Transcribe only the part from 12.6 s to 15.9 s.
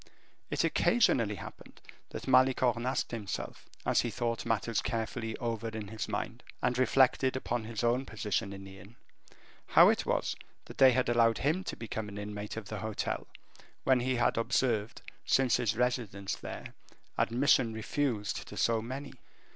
the hotel, when he had observed, since his